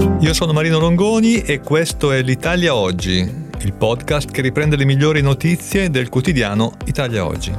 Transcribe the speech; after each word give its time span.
Io 0.00 0.32
sono 0.32 0.52
Marino 0.52 0.78
Longoni 0.78 1.42
e 1.42 1.60
questo 1.60 2.12
è 2.12 2.22
l'Italia 2.22 2.74
Oggi, 2.74 3.18
il 3.18 3.72
podcast 3.72 4.30
che 4.30 4.40
riprende 4.40 4.76
le 4.76 4.84
migliori 4.84 5.20
notizie 5.20 5.90
del 5.90 6.08
quotidiano 6.08 6.76
Italia 6.86 7.26
Oggi. 7.26 7.52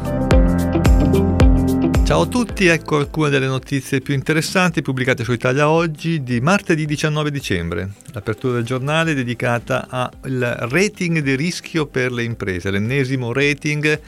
Ciao 2.04 2.21
a 2.21 2.25
tutti, 2.25 2.65
ecco 2.65 2.97
alcune 2.97 3.29
delle 3.29 3.47
notizie 3.47 4.01
più 4.01 4.13
interessanti 4.13 4.81
pubblicate 4.81 5.23
su 5.23 5.32
Italia 5.32 5.70
Oggi 5.70 6.23
di 6.23 6.41
martedì 6.41 6.86
19 6.86 7.32
dicembre. 7.32 7.91
L'apertura 8.12 8.54
del 8.54 8.66
giornale 8.66 9.12
è 9.12 9.16
dedicata 9.16 9.88
al 9.89 10.68
rating 10.70 11.20
di 11.20 11.36
rischio 11.36 11.86
per 11.86 12.12
le 12.12 12.23
imprese, 12.23 12.71
l'ennesimo 12.71 13.32
rating 13.34 14.00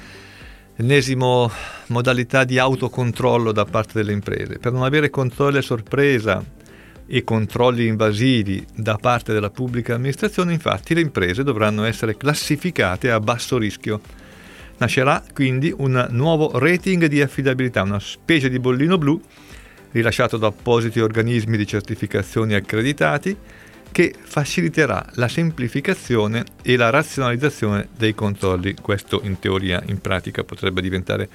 l'ennesimo 0.76 1.52
modalità 1.88 2.44
di 2.44 2.58
autocontrollo 2.58 3.52
da 3.52 3.66
parte 3.66 3.92
delle 3.94 4.12
imprese. 4.12 4.58
Per 4.58 4.72
non 4.72 4.84
avere 4.84 5.10
controlli 5.10 5.58
a 5.58 5.62
sorpresa 5.62 6.44
e 7.06 7.24
controlli 7.24 7.88
invasivi 7.88 8.66
da 8.76 8.98
parte 8.98 9.34
della 9.34 9.50
pubblica 9.50 9.96
amministrazione, 9.96 10.54
infatti, 10.54 10.94
le 10.94 11.02
imprese 11.02 11.44
dovranno 11.44 11.84
essere 11.84 12.18
classificate 12.18 13.12
a 13.12 13.20
basso 13.20 13.58
rischio. 13.58 14.02
Nascerà 14.78 15.24
quindi 15.34 15.74
un 15.76 16.08
nuovo 16.12 16.58
rating 16.58 17.06
di 17.06 17.22
affidabilità, 17.22 17.84
una 17.84 18.00
specie 18.00 18.50
di 18.50 18.60
bollino 18.60 18.98
blu 18.98 19.22
rilasciato 19.92 20.38
da 20.38 20.48
appositi 20.48 21.00
organismi 21.00 21.56
di 21.56 21.68
certificazione 21.68 22.56
accreditati 22.56 23.38
che 23.92 24.14
faciliterà 24.20 25.06
la 25.14 25.28
semplificazione 25.28 26.44
e 26.64 26.76
la 26.76 26.90
razionalizzazione 26.90 27.90
dei 27.96 28.16
controlli. 28.16 28.74
Questo 28.82 29.22
in 29.24 29.38
teoria, 29.38 29.84
in 29.86 30.02
pratica 30.02 30.44
potrebbe 30.44 30.82
diventare 30.82 31.30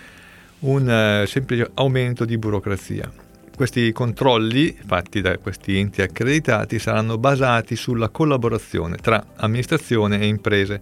un 0.61 1.23
uh, 1.23 1.25
semplice 1.25 1.71
aumento 1.75 2.25
di 2.25 2.37
burocrazia. 2.37 3.28
Questi 3.59 3.91
controlli 3.91 4.73
fatti 4.87 5.21
da 5.21 5.37
questi 5.37 5.79
enti 5.79 6.01
accreditati 6.01 6.79
saranno 6.79 7.19
basati 7.19 7.75
sulla 7.75 8.09
collaborazione 8.09 8.99
tra 8.99 9.33
amministrazione 9.35 10.21
e 10.21 10.27
imprese, 10.27 10.81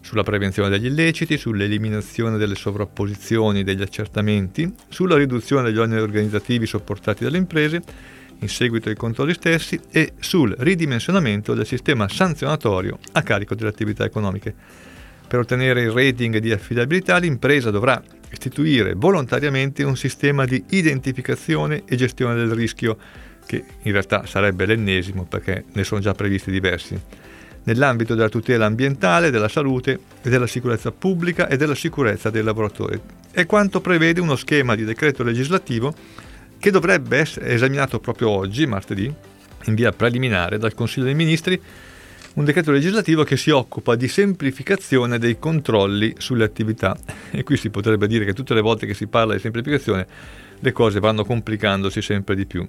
sulla 0.00 0.24
prevenzione 0.24 0.70
degli 0.70 0.86
illeciti, 0.86 1.38
sull'eliminazione 1.38 2.36
delle 2.36 2.56
sovrapposizioni 2.56 3.62
degli 3.62 3.80
accertamenti, 3.80 4.74
sulla 4.88 5.16
riduzione 5.16 5.62
degli 5.62 5.78
oneri 5.78 6.02
organizzativi 6.02 6.66
sopportati 6.66 7.22
dalle 7.22 7.38
imprese 7.38 7.80
in 8.40 8.48
seguito 8.48 8.88
ai 8.88 8.96
controlli 8.96 9.34
stessi 9.34 9.78
e 9.92 10.14
sul 10.18 10.52
ridimensionamento 10.58 11.54
del 11.54 11.64
sistema 11.64 12.08
sanzionatorio 12.08 12.98
a 13.12 13.22
carico 13.22 13.54
delle 13.54 13.68
attività 13.68 14.04
economiche. 14.04 14.52
Per 15.28 15.38
ottenere 15.38 15.82
il 15.82 15.92
rating 15.92 16.38
di 16.38 16.50
affidabilità 16.50 17.18
l'impresa 17.18 17.70
dovrà 17.70 18.02
istituire 18.30 18.94
volontariamente 18.94 19.82
un 19.82 19.96
sistema 19.96 20.44
di 20.44 20.62
identificazione 20.70 21.82
e 21.86 21.96
gestione 21.96 22.34
del 22.34 22.52
rischio, 22.52 22.96
che 23.46 23.64
in 23.82 23.92
realtà 23.92 24.26
sarebbe 24.26 24.66
l'ennesimo 24.66 25.24
perché 25.24 25.64
ne 25.72 25.84
sono 25.84 26.00
già 26.00 26.14
previsti 26.14 26.50
diversi, 26.50 26.98
nell'ambito 27.64 28.14
della 28.14 28.28
tutela 28.28 28.66
ambientale, 28.66 29.30
della 29.30 29.48
salute 29.48 29.98
e 30.22 30.30
della 30.30 30.46
sicurezza 30.46 30.92
pubblica 30.92 31.48
e 31.48 31.56
della 31.56 31.74
sicurezza 31.74 32.30
dei 32.30 32.42
lavoratori. 32.42 33.00
È 33.30 33.46
quanto 33.46 33.80
prevede 33.80 34.20
uno 34.20 34.36
schema 34.36 34.74
di 34.74 34.84
decreto 34.84 35.22
legislativo 35.22 35.94
che 36.58 36.70
dovrebbe 36.70 37.18
essere 37.18 37.48
esaminato 37.48 38.00
proprio 38.00 38.28
oggi, 38.30 38.66
martedì, 38.66 39.12
in 39.64 39.74
via 39.74 39.92
preliminare 39.92 40.58
dal 40.58 40.74
Consiglio 40.74 41.06
dei 41.06 41.14
Ministri, 41.14 41.60
un 42.34 42.44
decreto 42.44 42.70
legislativo 42.70 43.24
che 43.24 43.36
si 43.36 43.50
occupa 43.50 43.96
di 43.96 44.06
semplificazione 44.06 45.18
dei 45.18 45.38
controlli 45.38 46.14
sulle 46.18 46.44
attività. 46.44 46.96
E 47.32 47.42
qui 47.44 47.56
si 47.56 47.70
potrebbe 47.70 48.06
dire 48.06 48.24
che 48.24 48.32
tutte 48.32 48.54
le 48.54 48.60
volte 48.60 48.86
che 48.86 48.94
si 48.94 49.06
parla 49.06 49.34
di 49.34 49.40
semplificazione 49.40 50.06
le 50.58 50.72
cose 50.72 51.00
vanno 51.00 51.24
complicandosi 51.24 52.02
sempre 52.02 52.34
di 52.34 52.46
più. 52.46 52.66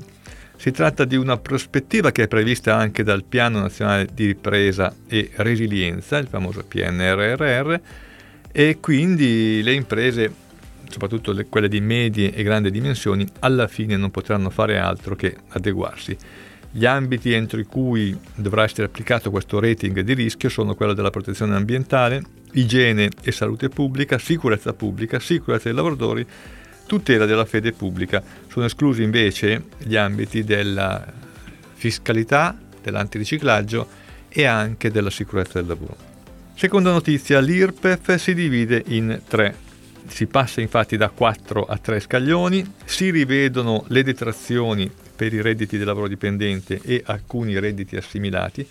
Si 0.56 0.72
tratta 0.72 1.06
di 1.06 1.16
una 1.16 1.38
prospettiva 1.38 2.12
che 2.12 2.23
è 2.23 2.28
prevista 2.28 2.76
anche 2.76 3.04
dal 3.04 3.23
Piano 3.23 3.59
Nazionale 3.59 4.08
di 4.14 4.28
Ripresa 4.28 4.94
e 5.08 5.32
Resilienza, 5.36 6.17
il 6.17 6.28
famoso 6.28 6.64
PNRRR, 6.64 7.76
e 8.52 8.77
quindi 8.80 9.61
le 9.64 9.73
imprese 9.73 10.33
soprattutto 10.92 11.32
le, 11.32 11.48
quelle 11.48 11.70
di 11.70 11.82
medie 11.82 12.33
e 12.33 12.44
grandi 12.44 12.70
dimensioni, 12.70 13.26
alla 13.39 13.67
fine 13.67 13.98
non 13.98 14.11
potranno 14.11 14.50
fare 14.50 14.77
altro 14.77 15.16
che 15.16 15.36
adeguarsi. 15.50 16.16
Gli 16.73 16.86
ambiti 16.86 17.33
entro 17.33 17.61
cui 17.67 18.17
dovrà 18.33 18.64
essere 18.64 18.86
applicato 18.86 19.30
questo 19.30 19.59
rating 19.59 19.99
di 19.99 20.14
rischio 20.14 20.48
sono 20.48 20.73
quello 20.73 20.93
della 20.93 21.09
protezione 21.09 21.54
ambientale, 21.54 22.23
igiene 22.54 23.09
e 23.21 23.32
salute 23.33 23.67
pubblica, 23.67 24.17
sicurezza 24.17 24.71
pubblica, 24.73 25.20
sicurezza 25.20 25.65
dei 25.65 25.73
lavoratori, 25.73 26.26
tutela 26.86 27.26
della 27.26 27.43
fede 27.43 27.73
pubblica. 27.73 28.23
Sono 28.48 28.65
esclusi 28.65 29.04
invece 29.04 29.64
gli 29.80 29.98
ambiti 29.98 30.45
della 30.45 31.05
fiscalità, 31.73 32.58
dell'antiriciclaggio 32.82 33.88
e 34.30 34.45
anche 34.45 34.92
della 34.92 35.09
sicurezza 35.09 35.59
del 35.59 35.67
lavoro. 35.67 35.98
Seconda 36.55 36.92
notizia, 36.92 37.42
l'IRPEF 37.42 38.15
si 38.15 38.33
divide 38.33 38.82
in 38.88 39.21
tre 39.27 39.70
si 40.08 40.26
passa 40.26 40.61
infatti 40.61 40.98
da 40.98 41.09
4 41.09 41.64
a 41.64 41.77
3 41.77 41.99
scaglioni, 42.02 42.73
si 42.83 43.11
rivedono 43.11 43.86
le 43.88 44.03
detrazioni 44.03 44.92
per 45.21 45.33
i 45.33 45.42
redditi 45.43 45.77
del 45.77 45.86
lavoro 45.86 46.08
dipendente 46.08 46.82
e 46.83 47.04
alcuni 47.05 47.59
redditi 47.59 47.95
assimilati 47.95 48.67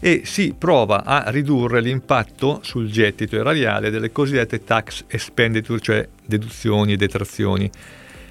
e 0.00 0.22
si 0.24 0.52
prova 0.58 1.04
a 1.04 1.30
ridurre 1.30 1.80
l'impatto 1.80 2.58
sul 2.64 2.90
gettito 2.90 3.36
erariale 3.36 3.90
delle 3.90 4.10
cosiddette 4.10 4.64
tax 4.64 5.04
expenditure, 5.06 5.78
cioè 5.78 6.08
deduzioni 6.24 6.94
e 6.94 6.96
detrazioni 6.96 7.70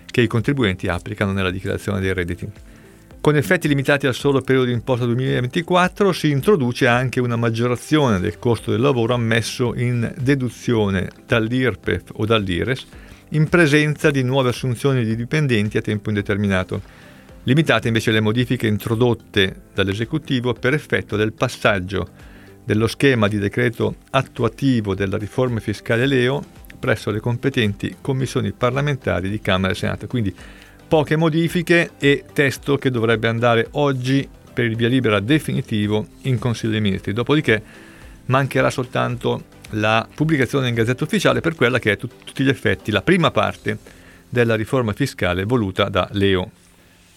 che 0.05 0.19
i 0.19 0.27
contribuenti 0.27 0.89
applicano 0.89 1.31
nella 1.31 1.49
dichiarazione 1.49 2.01
dei 2.01 2.13
redditi. 2.13 2.45
Con 3.21 3.37
effetti 3.37 3.69
limitati 3.69 4.05
al 4.05 4.13
solo 4.13 4.41
periodo 4.41 4.67
di 4.67 4.73
imposta 4.73 5.05
2024 5.05 6.11
si 6.11 6.31
introduce 6.31 6.87
anche 6.87 7.21
una 7.21 7.37
maggiorazione 7.37 8.19
del 8.19 8.37
costo 8.37 8.71
del 8.71 8.81
lavoro 8.81 9.13
ammesso 9.13 9.73
in 9.75 10.13
deduzione 10.17 11.07
dall'IRPEF 11.25 12.11
o 12.15 12.25
dall'IRES 12.25 12.85
in 13.29 13.47
presenza 13.47 14.11
di 14.11 14.23
nuove 14.23 14.49
assunzioni 14.49 15.05
di 15.05 15.15
dipendenti 15.15 15.77
a 15.77 15.81
tempo 15.81 16.09
indeterminato. 16.09 17.04
Limitate 17.47 17.87
invece 17.87 18.09
le 18.09 18.21
modifiche 18.21 18.65
introdotte 18.65 19.65
dall'esecutivo 19.71 20.53
per 20.53 20.73
effetto 20.73 21.15
del 21.15 21.31
passaggio 21.31 22.07
dello 22.63 22.87
schema 22.87 23.27
di 23.27 23.37
decreto 23.37 23.97
attuativo 24.09 24.95
della 24.95 25.17
riforma 25.17 25.59
fiscale 25.59 26.07
Leo 26.07 26.43
presso 26.79 27.11
le 27.11 27.19
competenti 27.19 27.97
commissioni 28.01 28.51
parlamentari 28.51 29.29
di 29.29 29.39
Camera 29.41 29.73
e 29.73 29.75
Senato. 29.75 30.07
Quindi 30.07 30.33
poche 30.87 31.15
modifiche 31.15 31.91
e 31.99 32.25
testo 32.33 32.77
che 32.77 32.89
dovrebbe 32.89 33.27
andare 33.27 33.67
oggi 33.73 34.27
per 34.51 34.65
il 34.65 34.75
via 34.75 34.87
libera 34.87 35.19
definitivo 35.19 36.07
in 36.21 36.39
Consiglio 36.39 36.71
dei 36.71 36.81
Ministri. 36.81 37.13
Dopodiché 37.13 37.61
mancherà 38.25 38.71
soltanto 38.71 39.53
la 39.71 40.07
pubblicazione 40.15 40.67
in 40.67 40.73
Gazzetta 40.73 41.03
Ufficiale 41.03 41.41
per 41.41 41.53
quella 41.53 41.77
che 41.77 41.91
è 41.91 41.93
a 41.93 41.97
tutti 41.97 42.43
gli 42.43 42.49
effetti 42.49 42.89
la 42.89 43.03
prima 43.03 43.29
parte 43.29 43.77
della 44.27 44.55
riforma 44.55 44.93
fiscale 44.93 45.43
voluta 45.43 45.89
da 45.89 46.09
Leo. 46.13 46.63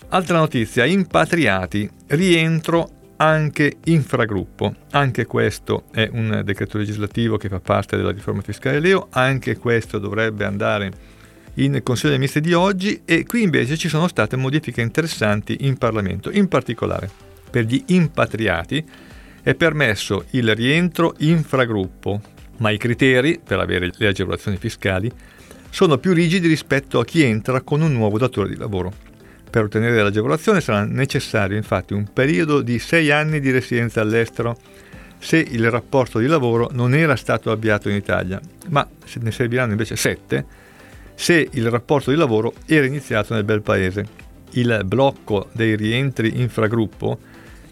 Altra 0.08 0.38
notizia, 0.38 0.84
impatriati, 0.84 1.88
rientro 2.06 2.90
anche 3.16 3.76
infragruppo. 3.84 4.74
Anche 4.92 5.26
questo 5.26 5.84
è 5.92 6.08
un 6.10 6.42
decreto 6.44 6.78
legislativo 6.78 7.36
che 7.36 7.48
fa 7.48 7.60
parte 7.60 7.96
della 7.96 8.12
riforma 8.12 8.40
fiscale 8.40 8.80
Leo, 8.80 9.08
anche 9.10 9.56
questo 9.56 9.98
dovrebbe 9.98 10.44
andare 10.44 10.92
in 11.54 11.80
Consiglio 11.82 12.10
dei 12.10 12.18
Ministri 12.18 12.40
di 12.40 12.52
oggi 12.54 13.02
e 13.04 13.24
qui 13.24 13.42
invece 13.42 13.76
ci 13.76 13.88
sono 13.88 14.08
state 14.08 14.36
modifiche 14.36 14.80
interessanti 14.80 15.58
in 15.60 15.76
Parlamento. 15.76 16.30
In 16.30 16.48
particolare, 16.48 17.10
per 17.50 17.64
gli 17.64 17.82
impatriati 17.86 18.84
è 19.42 19.54
permesso 19.54 20.26
il 20.30 20.54
rientro 20.54 21.14
infragruppo, 21.18 22.20
ma 22.58 22.70
i 22.70 22.78
criteri 22.78 23.40
per 23.44 23.58
avere 23.58 23.90
le 23.94 24.06
agevolazioni 24.06 24.56
fiscali 24.56 25.10
sono 25.70 25.98
più 25.98 26.12
rigidi 26.12 26.46
rispetto 26.46 26.98
a 26.98 27.04
chi 27.04 27.22
entra 27.22 27.60
con 27.60 27.82
un 27.82 27.92
nuovo 27.92 28.18
datore 28.18 28.48
di 28.48 28.56
lavoro. 28.56 29.07
Per 29.50 29.64
ottenere 29.64 30.02
l'agevolazione 30.02 30.60
sarà 30.60 30.84
necessario 30.84 31.56
infatti 31.56 31.94
un 31.94 32.12
periodo 32.12 32.60
di 32.60 32.78
sei 32.78 33.10
anni 33.10 33.40
di 33.40 33.50
residenza 33.50 34.00
all'estero 34.00 34.56
se 35.18 35.38
il 35.38 35.70
rapporto 35.70 36.18
di 36.18 36.26
lavoro 36.26 36.68
non 36.72 36.94
era 36.94 37.16
stato 37.16 37.50
avviato 37.50 37.88
in 37.88 37.96
Italia, 37.96 38.40
ma 38.68 38.86
ne 39.20 39.32
serviranno 39.32 39.72
invece 39.72 39.96
sette 39.96 40.44
se 41.14 41.48
il 41.50 41.68
rapporto 41.68 42.10
di 42.10 42.16
lavoro 42.16 42.54
era 42.66 42.86
iniziato 42.86 43.34
nel 43.34 43.42
bel 43.42 43.62
paese. 43.62 44.06
Il 44.50 44.82
blocco 44.84 45.48
dei 45.52 45.74
rientri 45.74 46.40
infragruppo 46.40 47.18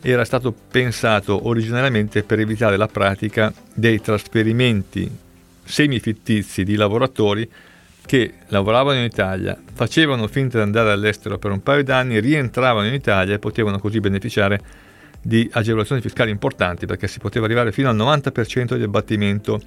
era 0.00 0.24
stato 0.24 0.52
pensato 0.52 1.46
originariamente 1.46 2.22
per 2.22 2.40
evitare 2.40 2.76
la 2.76 2.88
pratica 2.88 3.52
dei 3.72 4.00
trasferimenti 4.00 5.08
semifittizi 5.62 6.64
di 6.64 6.74
lavoratori 6.74 7.48
che 8.06 8.34
lavoravano 8.48 8.98
in 8.98 9.04
Italia, 9.04 9.58
facevano 9.74 10.28
finta 10.28 10.58
di 10.58 10.62
andare 10.62 10.92
all'estero 10.92 11.38
per 11.38 11.50
un 11.50 11.62
paio 11.62 11.82
d'anni, 11.82 12.20
rientravano 12.20 12.86
in 12.86 12.94
Italia 12.94 13.34
e 13.34 13.38
potevano 13.38 13.78
così 13.78 14.00
beneficiare 14.00 14.60
di 15.20 15.48
agevolazioni 15.52 16.00
fiscali 16.00 16.30
importanti 16.30 16.86
perché 16.86 17.08
si 17.08 17.18
poteva 17.18 17.46
arrivare 17.46 17.72
fino 17.72 17.88
al 17.88 17.96
90% 17.96 18.76
di 18.76 18.82
abbattimento 18.84 19.60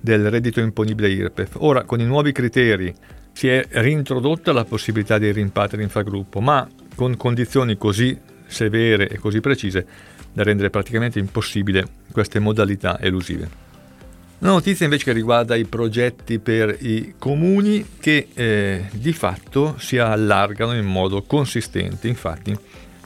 del 0.00 0.30
reddito 0.30 0.60
imponibile 0.60 1.10
IRPEF. 1.10 1.56
Ora, 1.58 1.84
con 1.84 2.00
i 2.00 2.04
nuovi 2.06 2.32
criteri 2.32 2.92
si 3.32 3.48
è 3.48 3.66
reintrodotta 3.68 4.52
la 4.52 4.64
possibilità 4.64 5.18
dei 5.18 5.32
rimpatri 5.32 5.82
infragruppo, 5.82 6.40
ma 6.40 6.66
con 6.94 7.16
condizioni 7.16 7.76
così 7.76 8.18
severe 8.46 9.08
e 9.08 9.18
così 9.18 9.40
precise 9.40 9.86
da 10.32 10.42
rendere 10.42 10.70
praticamente 10.70 11.18
impossibile 11.18 11.86
queste 12.10 12.38
modalità 12.38 12.98
elusive. 13.00 13.73
Una 14.44 14.52
notizia 14.52 14.84
invece 14.84 15.04
che 15.04 15.12
riguarda 15.12 15.54
i 15.54 15.64
progetti 15.64 16.38
per 16.38 16.76
i 16.80 17.14
comuni 17.18 17.96
che 17.98 18.28
eh, 18.34 18.84
di 18.92 19.14
fatto 19.14 19.76
si 19.78 19.96
allargano 19.96 20.76
in 20.76 20.84
modo 20.84 21.22
consistente. 21.22 22.08
Infatti, 22.08 22.54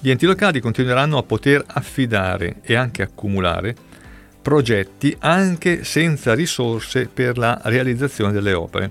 gli 0.00 0.10
enti 0.10 0.26
locali 0.26 0.58
continueranno 0.58 1.16
a 1.16 1.22
poter 1.22 1.62
affidare 1.64 2.56
e 2.62 2.74
anche 2.74 3.02
accumulare 3.02 3.72
progetti 4.42 5.14
anche 5.20 5.84
senza 5.84 6.34
risorse 6.34 7.06
per 7.06 7.38
la 7.38 7.60
realizzazione 7.66 8.32
delle 8.32 8.54
opere. 8.54 8.90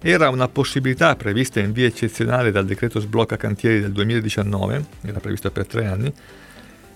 Era 0.00 0.28
una 0.28 0.46
possibilità 0.46 1.16
prevista 1.16 1.58
in 1.58 1.72
via 1.72 1.86
eccezionale 1.86 2.52
dal 2.52 2.66
decreto 2.66 3.00
sblocca 3.00 3.36
cantieri 3.36 3.80
del 3.80 3.90
2019, 3.90 4.84
era 5.00 5.18
prevista 5.18 5.50
per 5.50 5.66
tre 5.66 5.86
anni, 5.86 6.12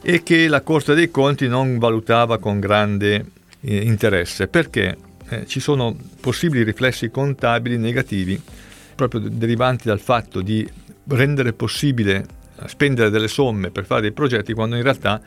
e 0.00 0.22
che 0.22 0.46
la 0.46 0.60
Corte 0.60 0.94
dei 0.94 1.10
Conti 1.10 1.48
non 1.48 1.78
valutava 1.78 2.38
con 2.38 2.60
grande 2.60 3.33
eh, 3.64 3.76
interesse 3.76 4.48
perché 4.48 4.96
eh, 5.28 5.46
ci 5.46 5.60
sono 5.60 5.96
possibili 6.20 6.62
riflessi 6.64 7.10
contabili 7.10 7.78
negativi 7.78 8.40
proprio 8.94 9.20
derivanti 9.20 9.88
dal 9.88 10.00
fatto 10.00 10.40
di 10.40 10.68
rendere 11.08 11.52
possibile 11.52 12.26
spendere 12.66 13.10
delle 13.10 13.28
somme 13.28 13.70
per 13.70 13.84
fare 13.84 14.02
dei 14.02 14.12
progetti 14.12 14.52
quando 14.52 14.76
in 14.76 14.82
realtà 14.82 15.20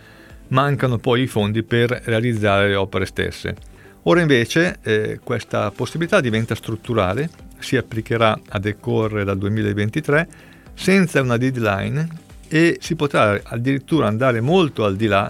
mancano 0.49 0.97
poi 0.97 1.23
i 1.23 1.27
fondi 1.27 1.63
per 1.63 2.01
realizzare 2.05 2.69
le 2.69 2.75
opere 2.75 3.05
stesse. 3.05 3.55
Ora 4.03 4.21
invece 4.21 4.77
eh, 4.83 5.19
questa 5.21 5.69
possibilità 5.71 6.21
diventa 6.21 6.55
strutturale, 6.55 7.29
si 7.59 7.75
applicherà 7.75 8.39
a 8.49 8.59
decorrere 8.59 9.25
dal 9.25 9.37
2023 9.37 10.27
senza 10.73 11.21
una 11.21 11.35
deadline 11.35 12.07
e 12.47 12.77
si 12.79 12.95
potrà 12.95 13.37
addirittura 13.43 14.07
andare 14.07 14.39
molto 14.39 14.85
al 14.85 14.95
di 14.95 15.07
là 15.07 15.29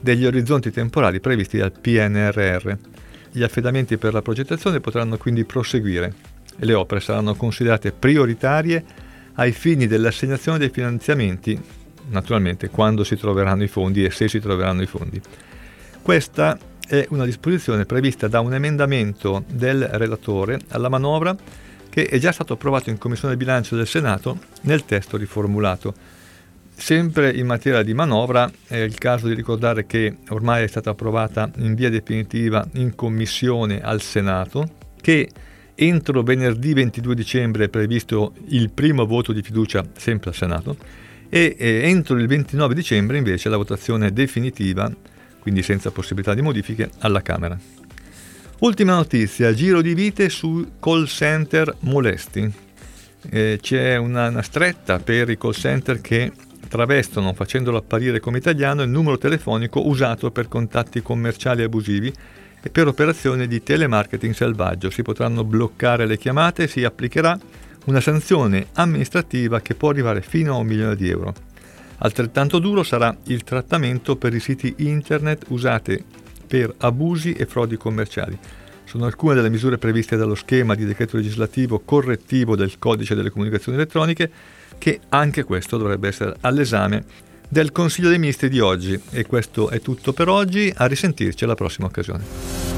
degli 0.00 0.24
orizzonti 0.24 0.70
temporali 0.70 1.20
previsti 1.20 1.58
dal 1.58 1.72
PNRR. 1.72 2.72
Gli 3.32 3.42
affidamenti 3.42 3.96
per 3.96 4.12
la 4.12 4.22
progettazione 4.22 4.80
potranno 4.80 5.16
quindi 5.16 5.44
proseguire 5.44 6.12
e 6.58 6.64
le 6.64 6.74
opere 6.74 7.00
saranno 7.00 7.34
considerate 7.34 7.92
prioritarie 7.92 8.84
ai 9.34 9.52
fini 9.52 9.86
dell'assegnazione 9.86 10.58
dei 10.58 10.70
finanziamenti, 10.70 11.58
naturalmente 12.08 12.68
quando 12.68 13.04
si 13.04 13.16
troveranno 13.16 13.62
i 13.62 13.68
fondi 13.68 14.04
e 14.04 14.10
se 14.10 14.28
si 14.28 14.40
troveranno 14.40 14.82
i 14.82 14.86
fondi. 14.86 15.20
Questa 16.02 16.58
è 16.86 17.06
una 17.10 17.24
disposizione 17.24 17.86
prevista 17.86 18.26
da 18.26 18.40
un 18.40 18.52
emendamento 18.52 19.44
del 19.46 19.84
relatore 19.92 20.58
alla 20.70 20.88
manovra 20.88 21.36
che 21.88 22.06
è 22.06 22.18
già 22.18 22.32
stato 22.32 22.54
approvato 22.54 22.90
in 22.90 22.98
Commissione 22.98 23.36
Bilancio 23.36 23.76
del 23.76 23.86
Senato 23.86 24.38
nel 24.62 24.84
testo 24.84 25.16
riformulato. 25.16 25.94
Sempre 26.80 27.30
in 27.30 27.44
materia 27.44 27.82
di 27.82 27.92
manovra 27.92 28.50
è 28.66 28.78
il 28.78 28.96
caso 28.96 29.28
di 29.28 29.34
ricordare 29.34 29.84
che 29.84 30.16
ormai 30.30 30.64
è 30.64 30.66
stata 30.66 30.90
approvata 30.90 31.50
in 31.58 31.74
via 31.74 31.90
definitiva 31.90 32.66
in 32.72 32.94
Commissione 32.94 33.82
al 33.82 34.00
Senato, 34.00 34.66
che 34.98 35.28
entro 35.74 36.22
venerdì 36.22 36.72
22 36.72 37.14
dicembre 37.14 37.64
è 37.64 37.68
previsto 37.68 38.32
il 38.48 38.70
primo 38.70 39.04
voto 39.04 39.32
di 39.32 39.42
fiducia 39.42 39.84
sempre 39.94 40.30
al 40.30 40.36
Senato 40.36 40.76
e 41.28 41.54
entro 41.58 42.16
il 42.16 42.26
29 42.26 42.74
dicembre 42.74 43.18
invece 43.18 43.50
la 43.50 43.58
votazione 43.58 44.10
definitiva, 44.10 44.90
quindi 45.38 45.62
senza 45.62 45.90
possibilità 45.90 46.32
di 46.32 46.40
modifiche, 46.40 46.90
alla 47.00 47.20
Camera. 47.20 47.58
Ultima 48.60 48.94
notizia, 48.94 49.52
giro 49.52 49.82
di 49.82 49.92
vite 49.92 50.30
su 50.30 50.72
call 50.80 51.04
center 51.04 51.76
molesti. 51.80 52.50
Eh, 53.28 53.58
c'è 53.60 53.96
una, 53.96 54.28
una 54.28 54.42
stretta 54.42 54.98
per 54.98 55.28
i 55.28 55.36
call 55.36 55.52
center 55.52 56.00
che 56.00 56.32
travestono, 56.70 57.34
facendolo 57.34 57.78
apparire 57.78 58.20
come 58.20 58.38
italiano, 58.38 58.82
il 58.82 58.88
numero 58.88 59.18
telefonico 59.18 59.88
usato 59.88 60.30
per 60.30 60.46
contatti 60.46 61.02
commerciali 61.02 61.64
abusivi 61.64 62.12
e 62.62 62.70
per 62.70 62.86
operazioni 62.86 63.48
di 63.48 63.60
telemarketing 63.60 64.32
selvaggio. 64.32 64.88
Si 64.88 65.02
potranno 65.02 65.42
bloccare 65.42 66.06
le 66.06 66.16
chiamate 66.16 66.62
e 66.62 66.68
si 66.68 66.84
applicherà 66.84 67.36
una 67.86 68.00
sanzione 68.00 68.68
amministrativa 68.74 69.60
che 69.60 69.74
può 69.74 69.90
arrivare 69.90 70.22
fino 70.22 70.54
a 70.54 70.58
un 70.58 70.66
milione 70.66 70.94
di 70.94 71.08
euro. 71.08 71.34
Altrettanto 71.98 72.60
duro 72.60 72.84
sarà 72.84 73.14
il 73.24 73.42
trattamento 73.42 74.14
per 74.14 74.32
i 74.32 74.40
siti 74.40 74.72
internet 74.78 75.46
usati 75.48 76.02
per 76.46 76.72
abusi 76.78 77.32
e 77.32 77.46
frodi 77.46 77.76
commerciali. 77.76 78.38
Sono 78.84 79.06
alcune 79.06 79.34
delle 79.34 79.50
misure 79.50 79.76
previste 79.76 80.16
dallo 80.16 80.36
schema 80.36 80.76
di 80.76 80.84
decreto 80.84 81.16
legislativo 81.16 81.80
correttivo 81.80 82.54
del 82.54 82.78
codice 82.78 83.16
delle 83.16 83.30
comunicazioni 83.30 83.76
elettroniche 83.76 84.30
che 84.80 85.00
anche 85.10 85.44
questo 85.44 85.76
dovrebbe 85.76 86.08
essere 86.08 86.34
all'esame 86.40 87.04
del 87.46 87.70
Consiglio 87.70 88.08
dei 88.08 88.18
Ministri 88.18 88.48
di 88.48 88.60
oggi. 88.60 88.98
E 89.10 89.26
questo 89.26 89.68
è 89.68 89.80
tutto 89.80 90.14
per 90.14 90.28
oggi, 90.28 90.72
a 90.74 90.86
risentirci 90.86 91.44
alla 91.44 91.54
prossima 91.54 91.86
occasione. 91.86 92.69